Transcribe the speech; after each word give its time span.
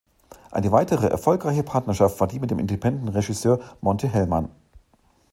Eine 0.49 0.71
weitere 0.71 1.05
erfolgreiche 1.09 1.61
Partnerschaft 1.61 2.19
war 2.19 2.25
die 2.27 2.39
mit 2.39 2.49
dem 2.49 2.57
Independent-Regisseur 2.57 3.59
Monte 3.81 4.07
Hellman. 4.07 4.49